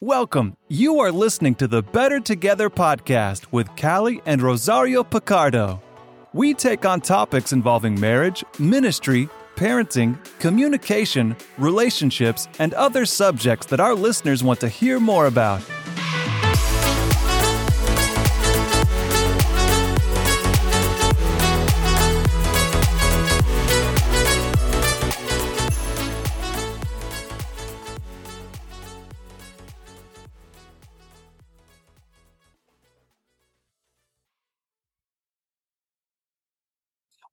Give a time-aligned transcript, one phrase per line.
[0.00, 0.56] Welcome.
[0.68, 5.82] You are listening to the Better Together podcast with Callie and Rosario Picardo.
[6.32, 13.96] We take on topics involving marriage, ministry, parenting, communication, relationships, and other subjects that our
[13.96, 15.64] listeners want to hear more about.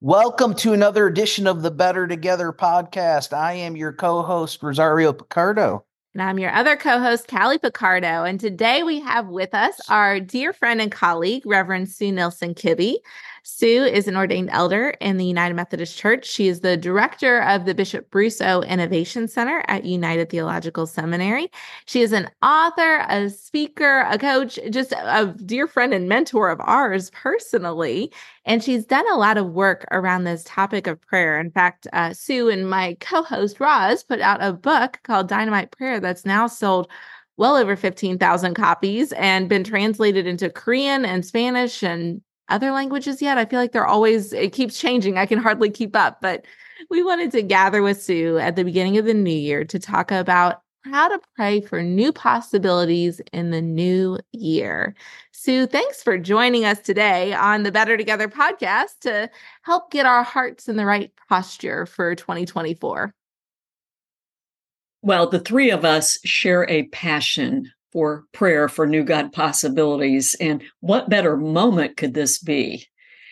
[0.06, 3.32] Welcome to another edition of the Better Together podcast.
[3.32, 5.84] I am your co host, Rosario Picardo.
[6.14, 8.22] And I'm your other co host, Callie Picardo.
[8.22, 12.98] And today we have with us our dear friend and colleague, Reverend Sue Nilson Kibbey.
[13.48, 16.26] Sue is an ordained elder in the United Methodist Church.
[16.26, 21.52] She is the director of the Bishop Bruce Ough Innovation Center at United Theological Seminary.
[21.84, 26.60] She is an author, a speaker, a coach, just a dear friend and mentor of
[26.60, 28.12] ours personally.
[28.44, 31.38] And she's done a lot of work around this topic of prayer.
[31.38, 35.70] In fact, uh, Sue and my co host, Roz, put out a book called Dynamite
[35.70, 36.90] Prayer that's now sold
[37.36, 43.38] well over 15,000 copies and been translated into Korean and Spanish and other languages yet.
[43.38, 45.18] I feel like they're always, it keeps changing.
[45.18, 46.44] I can hardly keep up, but
[46.90, 50.10] we wanted to gather with Sue at the beginning of the new year to talk
[50.10, 54.94] about how to pray for new possibilities in the new year.
[55.32, 59.28] Sue, thanks for joining us today on the Better Together podcast to
[59.62, 63.12] help get our hearts in the right posture for 2024.
[65.02, 70.36] Well, the three of us share a passion for prayer for new God possibilities.
[70.40, 72.86] And what better moment could this be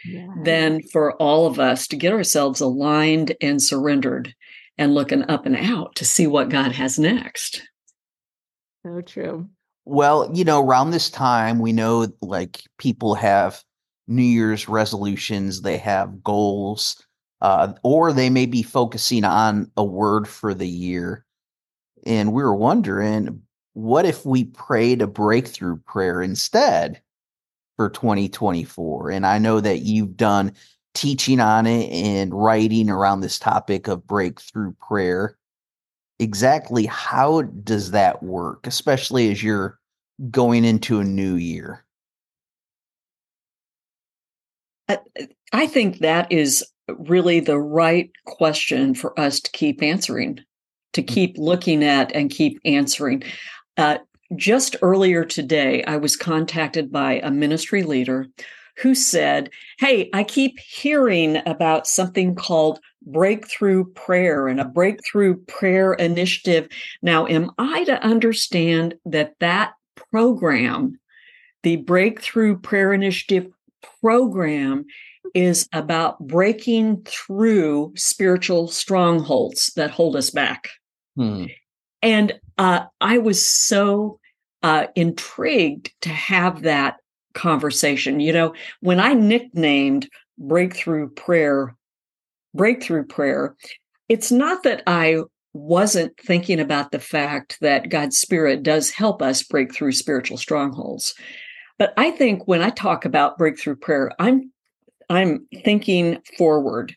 [0.04, 0.28] yeah.
[0.42, 4.34] than for all of us to get ourselves aligned and surrendered
[4.78, 7.62] and looking up and out to see what God has next?
[8.84, 9.48] So true.
[9.86, 13.62] Well, you know, around this time, we know like people have
[14.06, 17.02] New Year's resolutions, they have goals,
[17.40, 21.24] uh, or they may be focusing on a word for the year.
[22.06, 23.42] And we were wondering,
[23.74, 27.00] what if we prayed a breakthrough prayer instead
[27.76, 29.10] for 2024?
[29.10, 30.52] And I know that you've done
[30.94, 35.36] teaching on it and writing around this topic of breakthrough prayer.
[36.20, 39.78] Exactly how does that work, especially as you're
[40.30, 41.84] going into a new year?
[45.52, 46.64] I think that is
[46.98, 50.40] really the right question for us to keep answering,
[50.92, 51.06] to mm.
[51.06, 53.22] keep looking at and keep answering.
[53.76, 53.98] Uh,
[54.36, 58.26] just earlier today, I was contacted by a ministry leader
[58.78, 65.94] who said, Hey, I keep hearing about something called breakthrough prayer and a breakthrough prayer
[65.94, 66.68] initiative.
[67.02, 70.98] Now, am I to understand that that program,
[71.62, 73.46] the breakthrough prayer initiative
[74.00, 74.86] program,
[75.34, 80.68] is about breaking through spiritual strongholds that hold us back?
[81.16, 81.46] Hmm.
[82.04, 84.20] And uh, I was so
[84.62, 86.98] uh, intrigued to have that
[87.32, 88.20] conversation.
[88.20, 91.74] You know, when I nicknamed breakthrough prayer,
[92.54, 93.56] breakthrough prayer,
[94.10, 95.22] it's not that I
[95.54, 101.14] wasn't thinking about the fact that God's Spirit does help us break through spiritual strongholds.
[101.78, 104.52] But I think when I talk about breakthrough prayer, I'm
[105.08, 106.94] I'm thinking forward,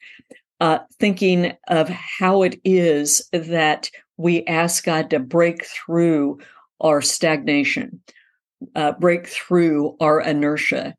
[0.60, 6.40] uh, thinking of how it is that we ask God to break through
[6.82, 8.02] our stagnation,
[8.76, 10.96] uh, break through our inertia,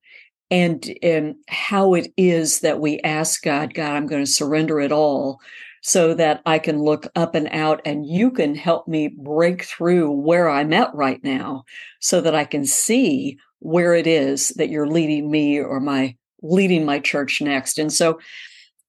[0.50, 4.92] and, and how it is that we ask God, God, I'm going to surrender it
[4.92, 5.40] all
[5.82, 10.10] so that I can look up and out and you can help me break through
[10.10, 11.64] where I'm at right now
[12.00, 16.84] so that I can see where it is that you're leading me or my leading
[16.84, 17.78] my church next.
[17.78, 18.18] And so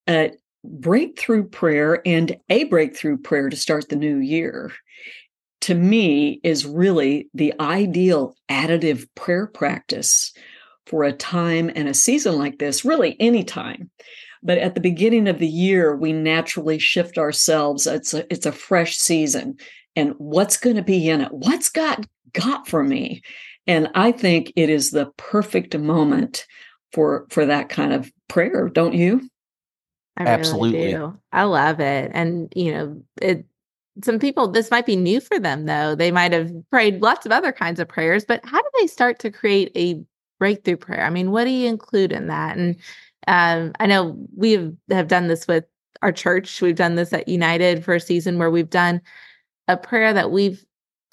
[0.07, 0.29] uh,
[0.63, 4.71] breakthrough prayer and a breakthrough prayer to start the new year
[5.61, 10.33] to me is really the ideal additive prayer practice
[10.85, 13.89] for a time and a season like this, really any time.
[14.41, 17.85] But at the beginning of the year, we naturally shift ourselves.
[17.85, 19.57] It's a, it's a fresh season.
[19.95, 21.31] And what's going to be in it?
[21.31, 23.21] What's God got for me?
[23.67, 26.45] And I think it is the perfect moment
[26.93, 29.29] for for that kind of prayer, don't you?
[30.19, 30.79] I Absolutely.
[30.79, 31.17] Really do.
[31.31, 32.11] I love it.
[32.13, 33.45] And, you know, it,
[34.03, 35.95] some people, this might be new for them though.
[35.95, 39.19] They might have prayed lots of other kinds of prayers, but how do they start
[39.19, 40.03] to create a
[40.39, 41.03] breakthrough prayer?
[41.03, 42.57] I mean, what do you include in that?
[42.57, 42.75] And
[43.27, 45.65] um, I know we have, have done this with
[46.01, 46.61] our church.
[46.61, 49.01] We've done this at United for a season where we've done
[49.67, 50.63] a prayer that we've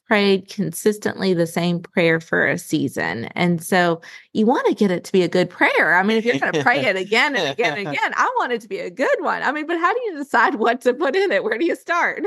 [0.06, 3.24] prayed consistently the same prayer for a season.
[3.34, 4.00] And so
[4.32, 5.96] you want to get it to be a good prayer.
[5.96, 8.52] I mean, if you're going to pray it again and again and again, I want
[8.52, 9.42] it to be a good one.
[9.42, 11.42] I mean, but how do you decide what to put in it?
[11.42, 12.22] Where do you start?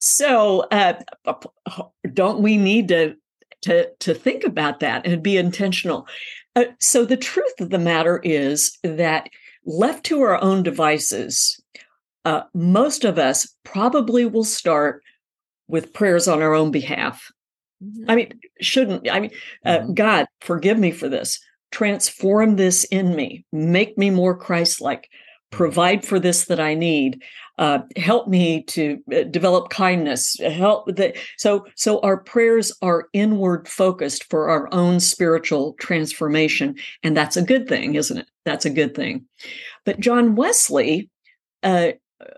[0.00, 1.00] So, uh,
[2.12, 3.16] don't we need to
[3.62, 6.06] to to think about that and be intentional?
[6.54, 9.28] Uh, so, the truth of the matter is that
[9.64, 11.60] left to our own devices,
[12.24, 15.02] uh, most of us probably will start
[15.68, 17.30] with prayers on our own behalf.
[17.82, 18.10] Mm-hmm.
[18.10, 19.30] I mean, shouldn't I mean,
[19.64, 19.94] uh, mm-hmm.
[19.94, 21.38] God, forgive me for this.
[21.70, 23.44] Transform this in me.
[23.52, 25.08] Make me more Christ-like.
[25.50, 27.22] Provide for this that I need.
[27.56, 30.38] Uh, help me to uh, develop kindness.
[30.40, 31.16] Help that.
[31.38, 37.42] So, so our prayers are inward focused for our own spiritual transformation, and that's a
[37.42, 38.28] good thing, isn't it?
[38.44, 39.24] That's a good thing.
[39.84, 41.10] But John Wesley
[41.62, 41.92] uh,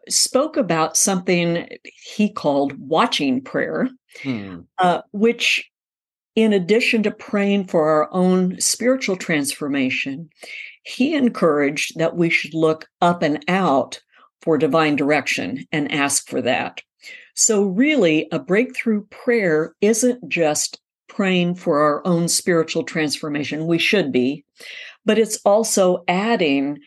[0.09, 3.89] spoke about something he called watching prayer,
[4.23, 4.61] hmm.
[4.79, 5.71] uh, which,
[6.35, 10.29] in addition to praying for our own spiritual transformation,
[10.83, 14.01] he encouraged that we should look up and out
[14.43, 16.83] for divine direction and ask for that.
[17.35, 23.67] So, really, a breakthrough prayer isn't just praying for our own spiritual transformation.
[23.67, 24.45] We should be,
[25.05, 26.79] but it's also adding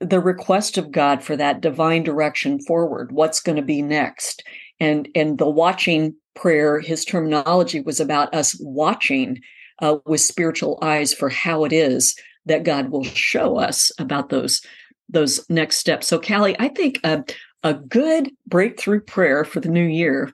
[0.00, 3.12] the request of God for that divine direction forward.
[3.12, 4.42] What's going to be next?
[4.80, 9.40] And and the watching prayer, his terminology was about us watching
[9.80, 12.14] uh, with spiritual eyes for how it is
[12.46, 14.62] that God will show us about those
[15.08, 16.06] those next steps.
[16.06, 17.24] So, Callie, I think a,
[17.62, 20.32] a good breakthrough prayer for the new year.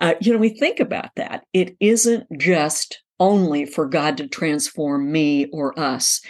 [0.00, 1.44] Uh, you know, we think about that.
[1.52, 6.20] It isn't just only for God to transform me or us.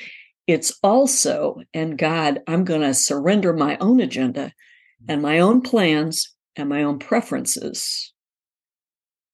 [0.46, 4.52] It's also, and God, I'm going to surrender my own agenda
[5.08, 8.12] and my own plans and my own preferences.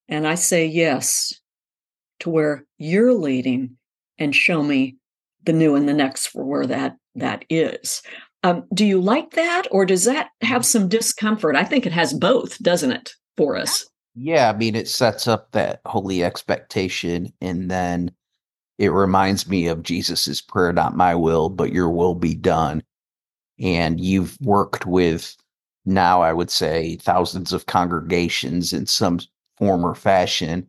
[0.09, 1.33] And I say yes
[2.21, 3.77] to where you're leading
[4.19, 4.97] and show me
[5.45, 8.03] the new and the next for where that that is.
[8.45, 11.57] Um, do you like that, or does that have some discomfort?
[11.57, 13.89] I think it has both, doesn't it, for us?
[14.15, 18.13] Yeah, I mean, it sets up that holy expectation, and then
[18.79, 22.83] it reminds me of Jesus's prayer, not my will, but your will be done.
[23.59, 25.37] And you've worked with
[25.85, 29.19] now, I would say, thousands of congregations in some
[29.57, 30.69] form or fashion.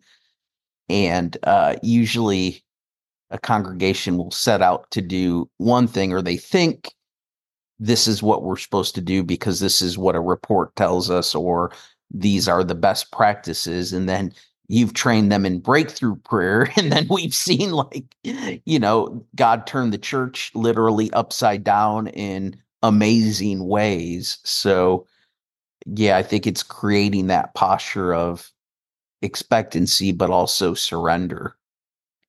[0.90, 2.64] And uh, usually
[3.30, 6.92] a congregation will set out to do one thing, or they think
[7.80, 11.36] this is what we're supposed to do because this is what a report tells us,
[11.36, 11.72] or
[12.10, 13.94] these are the best practices.
[13.94, 14.34] And then
[14.70, 19.90] you've trained them in breakthrough prayer and then we've seen like you know god turn
[19.90, 24.38] the church literally upside down in amazing ways.
[24.44, 25.06] So
[25.86, 28.52] yeah i think it's creating that posture of
[29.22, 31.56] expectancy but also surrender.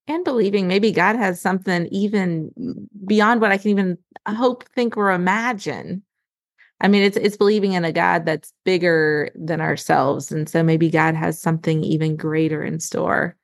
[0.07, 2.51] And believing maybe god has something even
[3.05, 6.03] beyond what i can even uh, hope think or imagine
[6.81, 10.89] I mean, it's it's believing in a God that's bigger than ourselves, and so maybe
[10.89, 13.37] God has something even greater in store.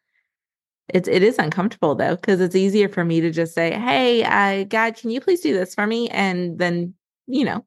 [0.89, 4.63] It's it is uncomfortable though, because it's easier for me to just say, "Hey, uh,
[4.63, 6.95] God, can you please do this for me?" And then,
[7.27, 7.63] you know,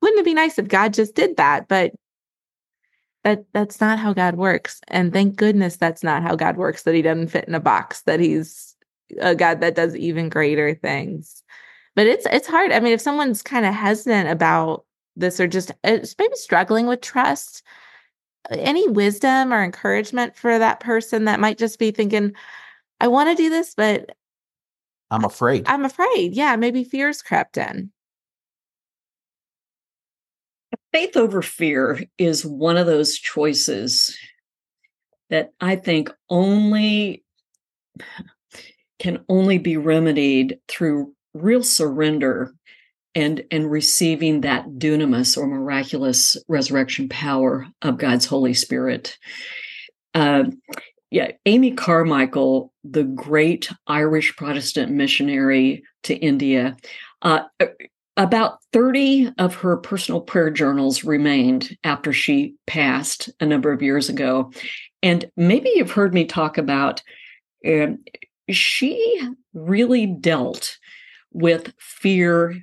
[0.00, 1.68] wouldn't it be nice if God just did that?
[1.68, 1.92] But
[3.24, 6.84] that that's not how God works, and thank goodness that's not how God works.
[6.84, 8.02] That He doesn't fit in a box.
[8.02, 8.74] That He's
[9.20, 11.42] a God that does even greater things.
[11.94, 12.72] But it's it's hard.
[12.72, 14.86] I mean, if someone's kind of hesitant about
[15.16, 17.62] this or just uh, it's maybe struggling with trust
[18.50, 22.32] uh, any wisdom or encouragement for that person that might just be thinking
[23.00, 24.10] i want to do this but
[25.10, 25.66] i'm afraid.
[25.66, 26.34] I'm afraid.
[26.34, 27.90] Yeah maybe fears crept in.
[30.92, 34.16] Faith over fear is one of those choices
[35.28, 37.24] that i think only
[39.00, 42.52] can only be remedied through real surrender
[43.14, 49.18] and and receiving that dunamis or miraculous resurrection power of God's Holy Spirit.
[50.14, 50.44] Uh,
[51.10, 56.76] yeah, Amy Carmichael, the great Irish Protestant missionary to India,
[57.22, 57.42] uh,
[58.16, 64.08] about 30 of her personal prayer journals remained after she passed a number of years
[64.08, 64.52] ago.
[65.02, 67.02] And maybe you've heard me talk about
[67.66, 67.88] uh,
[68.50, 70.78] she really dealt
[71.32, 72.56] with fear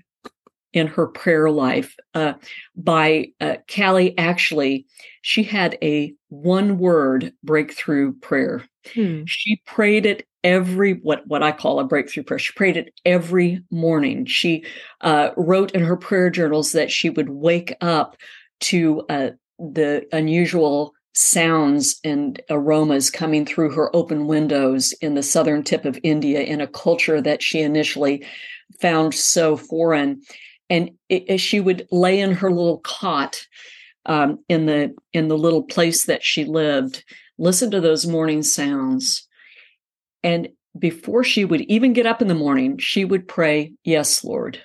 [0.78, 2.34] in her prayer life uh,
[2.76, 4.18] by uh, Callie.
[4.18, 4.86] Actually,
[5.22, 8.64] she had a one word breakthrough prayer.
[8.94, 9.24] Hmm.
[9.26, 12.40] She prayed it every what what I call a breakthrough prayer.
[12.40, 14.26] She prayed it every morning.
[14.26, 14.64] She
[15.02, 18.16] uh, wrote in her prayer journals that she would wake up
[18.62, 25.64] to uh, the unusual sounds and aromas coming through her open windows in the southern
[25.64, 28.24] tip of India in a culture that she initially
[28.80, 30.22] found so foreign.
[30.70, 33.42] And it, she would lay in her little cot
[34.08, 37.04] um, in the in the little place that she lived,
[37.38, 39.28] listen to those morning sounds,
[40.24, 44.62] and before she would even get up in the morning, she would pray, "Yes, Lord."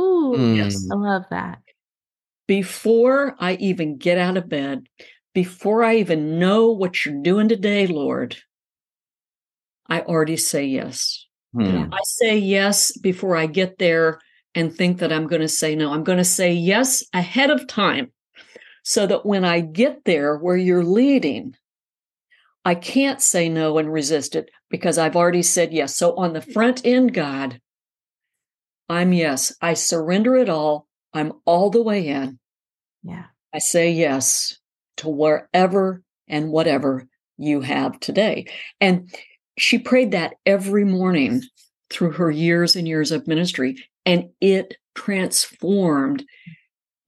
[0.00, 0.56] Ooh, mm.
[0.56, 1.58] yes, I love that.
[2.48, 4.86] Before I even get out of bed,
[5.34, 8.36] before I even know what you're doing today, Lord,
[9.88, 11.26] I already say yes.
[11.54, 11.92] Hmm.
[11.92, 14.18] I say yes before I get there
[14.54, 15.92] and think that I'm going to say no.
[15.92, 18.12] I'm going to say yes ahead of time
[18.82, 21.56] so that when I get there where you're leading,
[22.64, 25.96] I can't say no and resist it because I've already said yes.
[25.96, 27.60] So on the front end, God,
[28.88, 29.54] I'm yes.
[29.60, 30.86] I surrender it all.
[31.12, 32.38] I'm all the way in.
[33.02, 33.24] Yeah.
[33.52, 34.58] I say yes
[34.98, 37.06] to wherever and whatever
[37.36, 38.46] you have today.
[38.80, 39.14] And
[39.58, 41.42] she prayed that every morning
[41.90, 46.24] through her years and years of ministry, and it transformed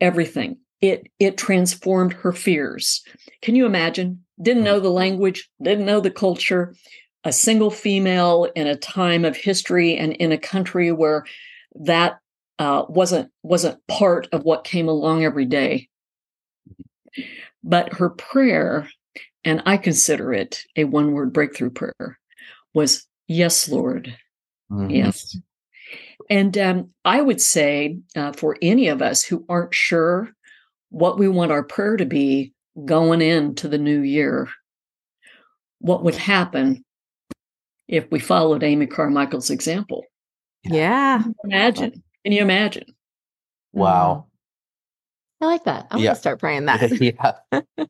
[0.01, 0.59] everything.
[0.81, 3.03] It it transformed her fears.
[3.43, 4.25] Can you imagine?
[4.41, 6.75] Didn't know the language, didn't know the culture,
[7.25, 11.25] a single female in a time of history and in a country where
[11.75, 12.19] that
[12.59, 15.89] uh, wasn't wasn't part of what came along every day.
[17.65, 18.89] But her prayer,
[19.45, 22.19] and I consider it a one word breakthrough prayer,
[22.75, 24.17] was Yes, Lord.
[24.71, 24.91] Mm-hmm.
[24.91, 25.37] Yes.
[26.29, 30.31] And um, I would say uh, for any of us who aren't sure
[30.91, 32.53] what we want our prayer to be
[32.85, 34.49] going into the new year,
[35.79, 36.85] what would happen
[37.89, 40.05] if we followed Amy Carmichael's example?
[40.65, 41.23] Yeah.
[41.45, 42.03] Imagine.
[42.25, 42.87] Can you imagine?
[43.73, 44.27] Wow.
[45.41, 45.87] I like that.
[45.91, 46.07] I'm yeah.
[46.07, 47.01] gonna start praying that.
[47.01, 47.63] yeah.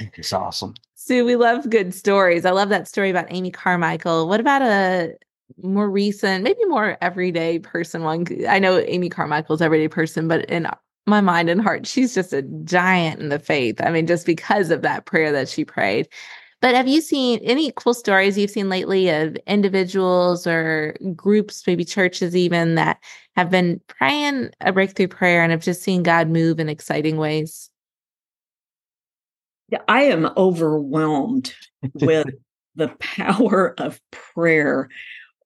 [0.00, 0.74] it's awesome.
[0.96, 2.44] Sue, we love good stories.
[2.44, 4.28] I love that story about Amy Carmichael.
[4.28, 5.14] What about a
[5.62, 8.26] more recent, maybe more everyday person one?
[8.48, 10.66] I know Amy Carmichael's everyday person, but in
[11.06, 13.80] my mind and heart, she's just a giant in the faith.
[13.80, 16.08] I mean, just because of that prayer that she prayed.
[16.60, 21.86] But have you seen any cool stories you've seen lately of individuals or groups, maybe
[21.86, 22.98] churches even, that
[23.34, 27.70] have been praying a breakthrough prayer and have just seen God move in exciting ways?
[29.70, 31.54] Yeah, I am overwhelmed
[31.94, 32.26] with
[32.74, 34.90] the power of prayer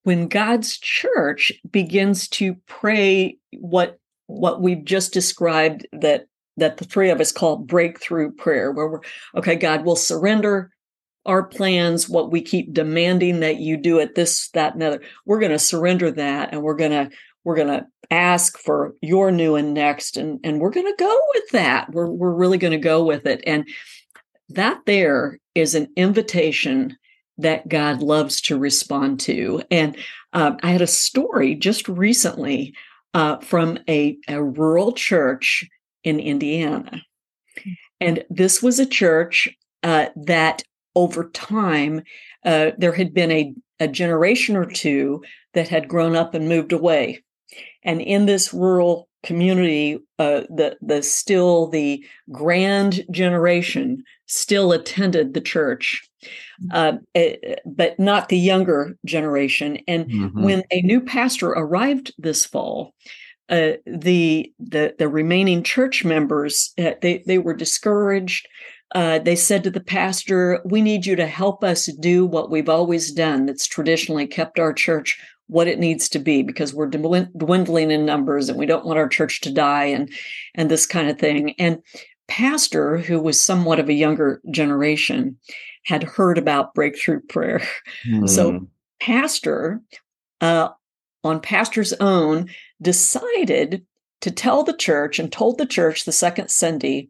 [0.05, 7.11] when God's church begins to pray what what we've just described that that the three
[7.11, 9.01] of us call breakthrough prayer where we're
[9.37, 10.71] okay god we'll surrender
[11.27, 15.01] our plans, what we keep demanding that you do at this, that, and other.
[15.25, 17.11] We're going to surrender that and we're going to,
[17.45, 20.17] we're going to ask for your new and next.
[20.17, 21.91] And, and we're going to go with that.
[21.93, 23.43] We're, we're really going to go with it.
[23.47, 23.67] And
[24.51, 26.97] that there is an invitation
[27.39, 29.63] that God loves to respond to.
[29.71, 29.97] And
[30.33, 32.75] uh, I had a story just recently
[33.13, 35.69] uh, from a, a rural church
[36.03, 37.03] in Indiana.
[38.01, 39.49] And this was a church
[39.83, 40.63] uh, that
[40.95, 42.03] over time,
[42.45, 45.23] uh, there had been a, a generation or two
[45.55, 47.23] that had grown up and moved away.
[47.83, 55.41] And in this rural community, uh, the the still the grand generation still attended the
[55.41, 56.09] church,
[56.73, 59.79] uh, eh, but not the younger generation.
[59.87, 60.43] And mm-hmm.
[60.43, 62.95] when a new pastor arrived this fall,
[63.51, 68.49] uh, the the the remaining church members uh, they they were discouraged
[68.95, 72.69] uh, they said to the pastor, We need you to help us do what we've
[72.69, 77.91] always done that's traditionally kept our church what it needs to be because we're dwindling
[77.91, 80.11] in numbers and we don't want our church to die and
[80.55, 81.83] and this kind of thing and
[82.29, 85.37] pastor who was somewhat of a younger generation
[85.85, 87.63] had heard about breakthrough prayer
[88.07, 88.29] mm.
[88.29, 88.65] so hmm.
[89.01, 89.81] pastor
[90.41, 90.69] uh,
[91.23, 92.49] on pastor's own
[92.83, 93.85] decided
[94.21, 97.09] to tell the church and told the church the second sunday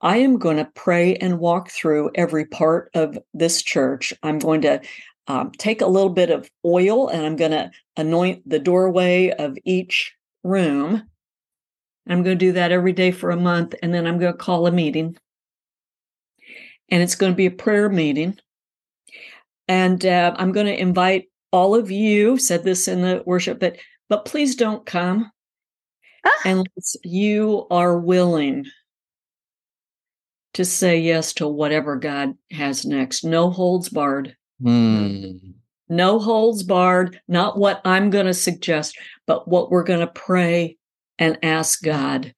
[0.00, 4.14] I am going to pray and walk through every part of this church.
[4.22, 4.80] I'm going to
[5.26, 9.58] um, take a little bit of oil and I'm going to anoint the doorway of
[9.64, 11.08] each room.
[12.08, 13.74] I'm going to do that every day for a month.
[13.82, 15.16] And then I'm going to call a meeting.
[16.88, 18.38] And it's going to be a prayer meeting.
[19.68, 23.76] And uh, I'm going to invite all of you, said this in the worship, but,
[24.08, 25.30] but please don't come
[26.24, 26.40] ah.
[26.44, 28.64] unless you are willing
[30.54, 33.22] to say yes to whatever God has next.
[33.24, 34.34] No holds barred.
[34.62, 35.54] Mm.
[35.90, 40.77] No holds barred, not what I'm going to suggest, but what we're going to pray
[41.18, 42.34] and ask God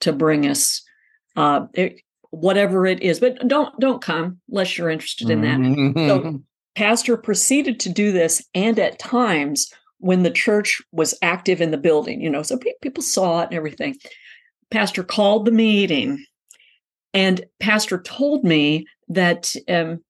[0.00, 0.82] to bring us.
[1.36, 2.00] Uh, it,
[2.32, 3.20] whatever it is.
[3.20, 5.58] But don't don't come unless you're interested in that.
[6.08, 6.40] So
[6.74, 11.78] pastor proceeded to do this, and at times when the church was active in the
[11.78, 13.96] building, you know, so pe- people saw it and everything.
[14.70, 16.24] Pastor called the meeting,
[17.14, 20.02] and pastor told me that um,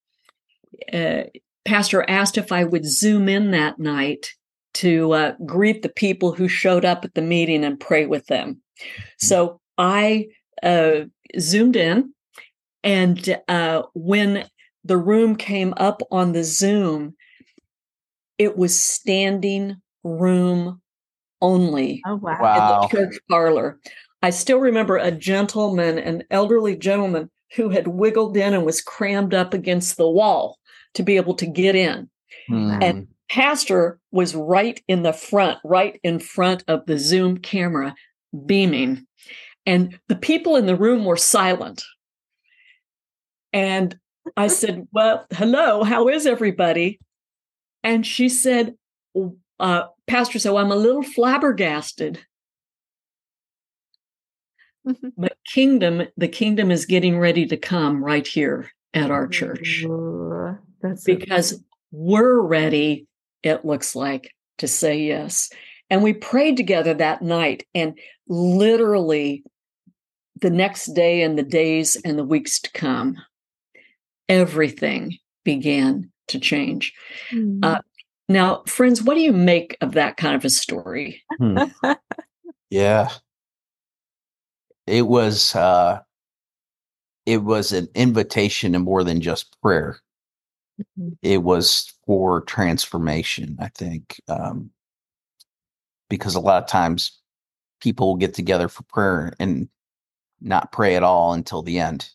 [0.92, 1.24] uh,
[1.64, 4.32] pastor asked if I would zoom in that night
[4.74, 8.60] to uh, greet the people who showed up at the meeting and pray with them.
[9.18, 10.26] So I
[10.62, 11.02] uh,
[11.38, 12.12] zoomed in,
[12.82, 14.46] and uh, when
[14.84, 17.14] the room came up on the Zoom,
[18.38, 20.80] it was standing room
[21.40, 22.38] only Oh wow.
[22.40, 22.54] Wow.
[22.54, 23.78] in the church parlor.
[24.22, 29.34] I still remember a gentleman, an elderly gentleman, who had wiggled in and was crammed
[29.34, 30.58] up against the wall
[30.94, 32.08] to be able to get in.
[32.48, 32.78] Hmm.
[32.80, 37.94] And pastor was right in the front, right in front of the Zoom camera,
[38.44, 39.06] beaming.
[39.64, 41.82] And the people in the room were silent.
[43.54, 43.98] And
[44.36, 47.00] I said, Well, hello, how is everybody?
[47.82, 48.74] And she said,
[49.58, 52.20] uh, Pastor said, well, I'm a little flabbergasted.
[55.16, 59.84] But kingdom, the kingdom is getting ready to come right here at our church
[60.80, 61.62] that's because
[61.92, 63.06] we're ready,
[63.42, 65.50] it looks like, to say yes.
[65.90, 69.44] And we prayed together that night, and literally
[70.40, 73.16] the next day and the days and the weeks to come,
[74.28, 76.92] everything began to change.
[77.32, 77.64] Mm.
[77.64, 77.80] Uh,
[78.28, 81.22] Now, friends, what do you make of that kind of a story?
[81.38, 81.58] Hmm.
[82.70, 83.10] Yeah.
[84.86, 86.00] It was uh
[87.26, 90.00] it was an invitation to more than just prayer.
[90.98, 91.18] Mhm.
[91.20, 94.20] It was for transformation, I think.
[94.28, 94.70] Um
[96.08, 97.18] because a lot of times
[97.80, 99.68] people will get together for prayer and
[100.42, 102.10] not pray at all until the end.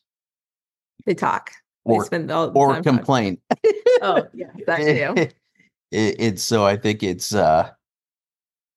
[1.06, 1.52] they talk.
[1.86, 3.38] They Or spend all the or time complain.
[4.00, 5.22] Oh, yeah, that too.
[5.92, 7.72] it, it's so I think it's uh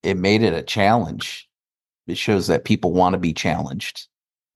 [0.02, 1.48] it made it a challenge.
[2.06, 4.08] It shows that people want to be challenged.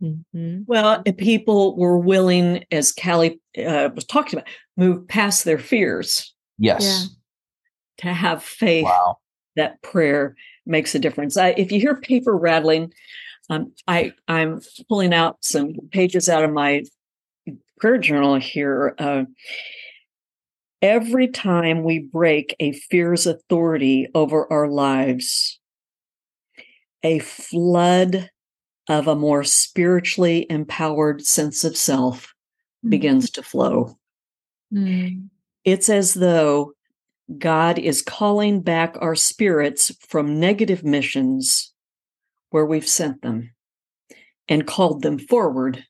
[0.02, 0.64] Mhm.
[0.66, 6.33] Well, and people were willing, as Callie uh, was talking about, move past their fears
[6.58, 7.10] Yes.
[7.98, 9.18] to have faith Wow.
[9.56, 10.36] that prayer
[10.66, 11.36] makes a difference.
[11.36, 12.92] I, if you hear paper rattling,
[13.50, 16.84] um, I I'm pulling out some pages out of my
[17.78, 18.94] prayer journal here.
[18.98, 19.24] Uh,
[20.82, 25.60] every time we break a fear's authority over our lives,
[27.02, 28.30] a flood
[28.88, 32.34] of a more spiritually empowered sense of self
[32.86, 33.96] begins to flow.
[34.72, 35.28] Mm.
[35.64, 36.72] It's as though
[37.38, 41.72] God is calling back our spirits from negative missions
[42.50, 43.50] where we've sent them
[44.48, 45.84] and called them forward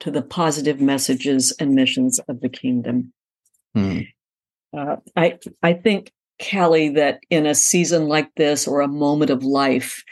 [0.00, 3.12] to the positive messages and missions of the kingdom.
[3.74, 4.00] Hmm.
[4.76, 9.44] Uh, I I think Callie that in a season like this or a moment of
[9.44, 10.02] life,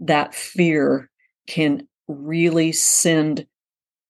[0.00, 1.08] that fear
[1.46, 3.46] can really send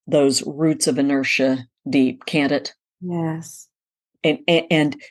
[0.07, 2.73] those roots of inertia deep, can't it?
[3.01, 3.67] Yes.
[4.23, 5.01] And, and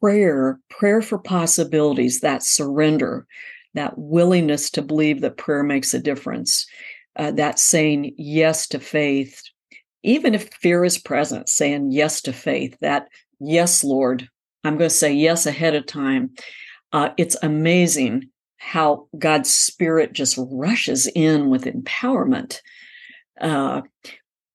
[0.00, 3.26] prayer prayer for possibilities that surrender
[3.74, 6.66] that willingness to believe that prayer makes a difference
[7.16, 9.42] uh, that saying yes to faith
[10.02, 14.28] even if fear is present saying yes to faith that yes lord
[14.64, 16.30] i'm going to say yes ahead of time.
[16.92, 22.60] Uh, it's amazing how god's spirit just rushes in with empowerment
[23.40, 23.80] uh,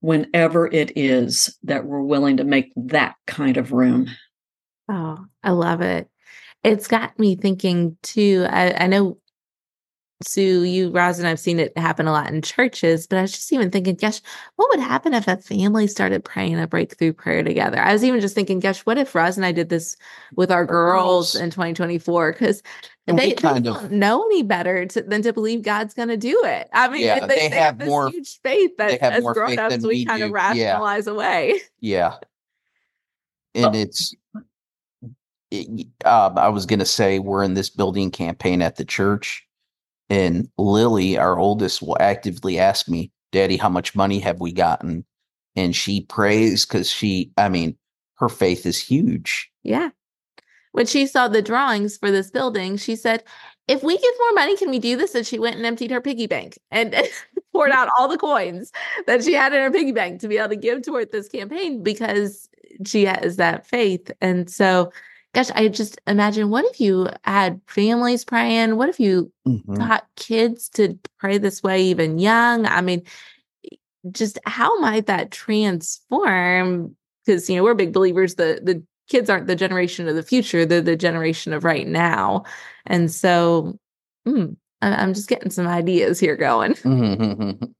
[0.05, 4.07] whenever it is that we're willing to make that kind of room.
[4.87, 6.07] Oh, I love it.
[6.63, 8.45] It's got me thinking too.
[8.47, 9.17] I, I know,
[10.27, 13.31] Sue, you, Roz, and I've seen it happen a lot in churches, but I was
[13.31, 14.21] just even thinking, gosh,
[14.55, 17.79] what would happen if a family started praying a breakthrough prayer together?
[17.79, 19.95] I was even just thinking, gosh, what if Roz and I did this
[20.35, 21.35] with our girls girls.
[21.35, 22.31] in 2024?
[22.33, 22.63] Because
[23.07, 26.09] And they, kind they of don't know any better to, than to believe God's going
[26.09, 26.69] to do it.
[26.73, 29.59] I mean, Yeah, they, they they have this more- huge faith that have as grown
[29.59, 30.33] ups than we we kind of do.
[30.35, 30.41] Yeah.
[30.71, 31.59] rationalize away.
[31.79, 32.15] Yeah.
[33.53, 33.79] And Oh.
[33.79, 34.13] it's
[35.51, 39.47] it, uh, I was gonna say we're in this building campaign at the church,
[40.09, 45.05] and Lily, our oldest, will actively ask me, "Daddy, how much money have we gotten?"
[45.55, 47.77] And she prays because she, I mean,
[48.15, 49.49] her faith is huge.
[49.63, 49.89] Yeah.
[50.73, 53.23] When she saw the drawings for this building, she said,
[53.67, 55.15] if we give more money, can we do this?
[55.15, 56.95] And she went and emptied her piggy bank and
[57.53, 58.71] poured out all the coins
[59.07, 61.81] that she had in her piggy bank to be able to give toward this campaign
[61.81, 62.47] because
[62.85, 64.11] she has that faith.
[64.21, 64.91] And so,
[65.35, 68.77] gosh, I just imagine what if you had families praying?
[68.77, 69.77] What if you Mhm.
[69.77, 72.65] got kids to pray this way even young?
[72.65, 73.03] I mean,
[74.11, 76.95] just how might that transform?
[77.25, 80.65] Because you know we're big believers that the kids aren't the generation of the future;
[80.65, 82.43] they're the generation of right now,
[82.85, 83.77] and so
[84.25, 86.75] mm, I'm just getting some ideas here going.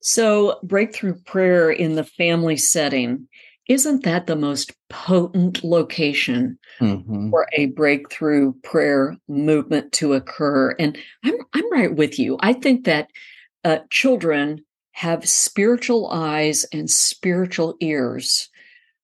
[0.00, 3.28] so, breakthrough prayer in the family setting
[3.70, 7.30] isn't that the most potent location mm-hmm.
[7.30, 10.74] for a breakthrough prayer movement to occur?
[10.80, 12.36] And I'm I'm right with you.
[12.40, 13.10] I think that
[13.64, 18.48] uh, children have spiritual eyes and spiritual ears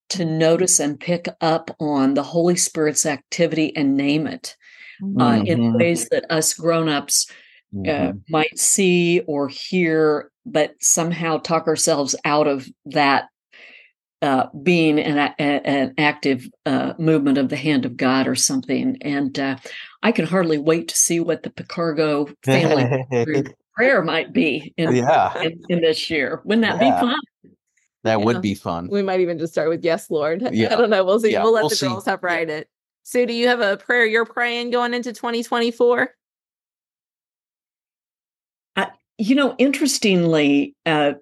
[0.09, 4.57] to notice and pick up on the Holy Spirit's activity and name it
[5.00, 5.20] mm-hmm.
[5.20, 5.76] uh, in mm-hmm.
[5.79, 8.18] ways that us grown-ups uh, mm-hmm.
[8.29, 13.29] might see or hear, but somehow talk ourselves out of that
[14.22, 18.96] uh, being an, a, an active uh, movement of the hand of God or something.
[19.02, 19.57] And uh,
[20.02, 23.05] I can hardly wait to see what the Picardo family
[23.74, 25.38] prayer might be in, yeah.
[25.42, 26.40] in, in, this year.
[26.44, 26.94] Wouldn't that yeah.
[26.94, 27.20] be fun?
[28.05, 28.88] That would be fun.
[28.90, 30.42] We might even just start with yes, Lord.
[30.52, 30.72] Yeah.
[30.72, 31.05] I don't know.
[31.05, 31.33] We'll see.
[31.33, 31.88] Yeah, we'll let we'll the see.
[31.88, 32.68] girls have write it.
[33.02, 36.11] So do you have a prayer you're praying going into 2024?
[39.18, 41.12] you know, interestingly, uh,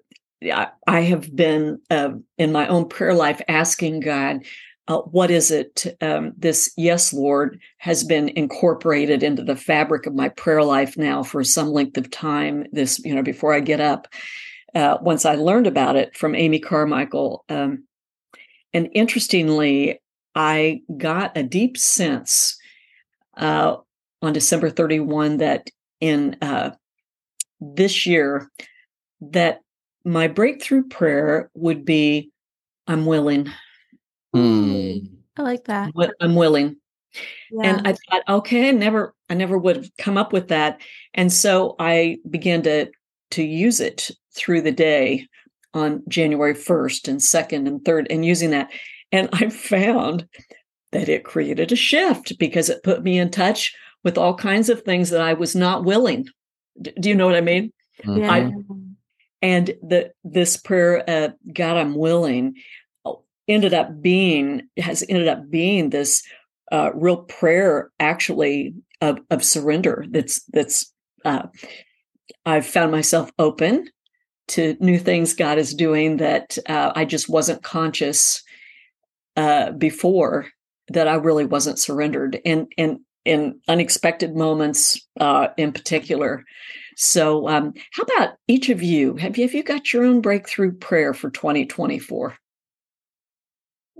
[0.43, 4.45] I have been uh, in my own prayer life asking God,
[4.87, 5.97] uh, what is it?
[6.01, 11.23] Um, this yes, Lord, has been incorporated into the fabric of my prayer life now
[11.23, 12.67] for some length of time.
[12.71, 14.07] This, you know, before I get up.
[14.75, 17.85] Uh, once I learned about it from Amy Carmichael, um,
[18.73, 20.01] and interestingly,
[20.35, 22.57] I got a deep sense
[23.37, 23.77] uh,
[24.21, 25.69] on December 31 that
[26.01, 26.71] in uh,
[27.61, 28.51] this year
[29.21, 29.61] that
[30.05, 32.31] my breakthrough prayer would be
[32.87, 33.51] I'm willing.
[34.35, 35.09] Mm.
[35.37, 35.91] I like that.
[36.21, 36.77] I'm willing.
[37.51, 37.63] Yeah.
[37.63, 40.81] And I thought, okay, I never I never would have come up with that.
[41.13, 42.91] And so I began to
[43.31, 45.27] to use it through the day
[45.73, 48.69] on January 1st and 2nd and 3rd and using that.
[49.11, 50.27] And I found
[50.91, 54.83] that it created a shift because it put me in touch with all kinds of
[54.83, 56.27] things that I was not willing.
[56.81, 57.73] Do you know what I mean?
[58.05, 58.31] Yeah.
[58.31, 58.51] I,
[59.41, 62.55] and the this prayer uh, god i'm willing
[63.05, 66.23] oh, ended up being has ended up being this
[66.71, 70.91] uh, real prayer actually of, of surrender that's that's
[71.23, 71.47] uh,
[72.45, 73.87] i've found myself open
[74.47, 78.43] to new things god is doing that uh, i just wasn't conscious
[79.35, 80.47] uh, before
[80.89, 82.39] that i really wasn't surrendered.
[82.45, 86.43] And and in unexpected moments uh, in particular
[86.95, 89.15] so, um, how about each of you?
[89.17, 92.35] Have you have you got your own breakthrough prayer for 2024?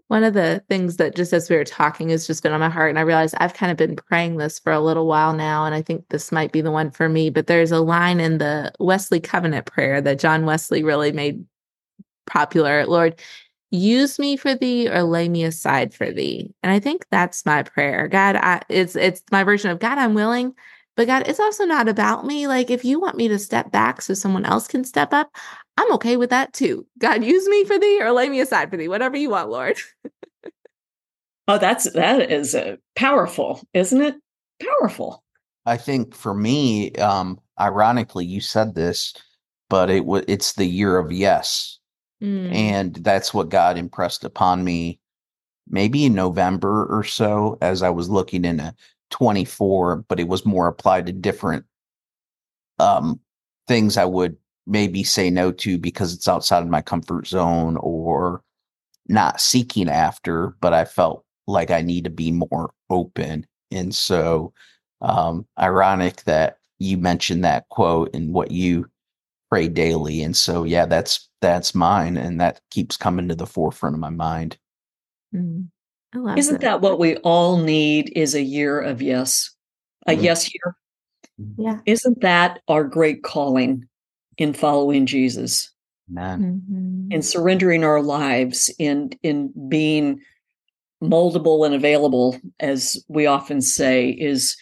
[0.08, 2.70] One of the things that just as we were talking has just been on my
[2.70, 5.66] heart, and I realized I've kind of been praying this for a little while now,
[5.66, 7.30] and I think this might be the one for me.
[7.30, 11.44] But there's a line in the Wesley Covenant prayer that John Wesley really made
[12.28, 12.86] popular.
[12.86, 13.20] Lord,
[13.72, 17.62] use me for thee or lay me aside for thee and i think that's my
[17.64, 20.54] prayer god I, it's it's my version of god i'm willing
[20.96, 22.48] but God, it's also not about me.
[22.48, 25.30] Like, if you want me to step back so someone else can step up,
[25.78, 26.88] I'm okay with that too.
[27.00, 29.78] God, use me for thee or lay me aside for thee, whatever you want, Lord.
[31.48, 34.16] oh, that's that is uh, powerful, isn't it?
[34.62, 35.22] Powerful.
[35.66, 39.14] I think for me, um, ironically, you said this,
[39.70, 41.80] but it was it's the year of yes,
[42.24, 42.54] mm.
[42.54, 45.00] and that's what God impressed upon me.
[45.68, 48.74] Maybe in November or so, as I was looking into
[49.16, 51.64] 24, but it was more applied to different
[52.80, 53.18] um,
[53.66, 54.36] things I would
[54.68, 58.44] maybe say no to because it's outside of my comfort zone or
[59.08, 63.48] not seeking after, but I felt like I need to be more open.
[63.72, 64.52] And so,
[65.00, 68.86] um, ironic that you mentioned that quote and what you
[69.50, 70.24] pray daily.
[70.24, 74.10] And so, yeah, that's that's mine, and that keeps coming to the forefront of my
[74.10, 74.58] mind.
[75.34, 75.68] Mm.
[76.38, 76.62] Isn't it.
[76.62, 79.52] that what we all need is a year of yes?
[80.08, 80.24] A mm-hmm.
[80.24, 80.76] yes year?
[81.58, 81.80] Yeah.
[81.86, 83.88] Isn't that our great calling
[84.38, 85.72] in following Jesus?
[86.10, 86.64] Man.
[86.70, 87.12] Mm-hmm.
[87.12, 90.22] In surrendering our lives in in being
[91.04, 94.56] moldable and available, as we often say, is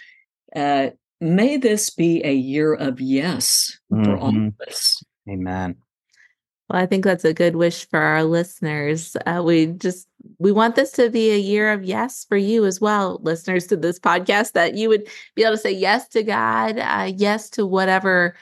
[0.55, 0.89] uh,
[1.19, 4.05] may this be a year of yes mm-hmm.
[4.05, 4.47] for all mm-hmm.
[4.47, 5.03] of us.
[5.29, 5.75] Amen.
[6.69, 9.17] Well, I think that's a good wish for our listeners.
[9.25, 10.07] Uh, we just
[10.39, 13.77] we want this to be a year of yes for you as well, listeners to
[13.77, 14.53] this podcast.
[14.53, 18.35] That you would be able to say yes to God, uh, yes to whatever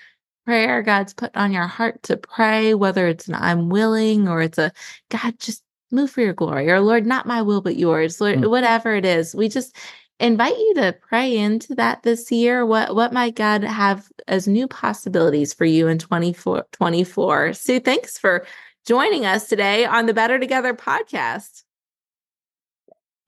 [0.45, 4.57] prayer God's put on your heart to pray, whether it's an I'm willing or it's
[4.57, 4.71] a
[5.09, 8.49] God, just move for your glory, or Lord, not my will but yours, Lord, mm-hmm.
[8.49, 9.35] whatever it is.
[9.35, 9.75] We just
[10.21, 12.65] invite you to pray into that this year.
[12.65, 17.53] What what might God have as new possibilities for you in 24, 24?
[17.53, 18.45] Sue, thanks for
[18.85, 21.63] joining us today on the Better Together podcast.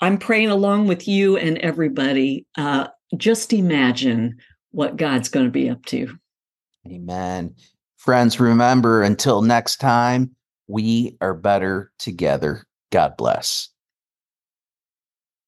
[0.01, 2.45] I'm praying along with you and everybody.
[2.57, 4.37] Uh, just imagine
[4.71, 6.17] what God's going to be up to.
[6.87, 7.55] Amen.
[7.97, 10.35] Friends, remember until next time,
[10.67, 12.65] we are better together.
[12.91, 13.69] God bless.